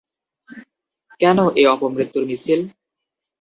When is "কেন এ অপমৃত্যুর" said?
1.21-2.23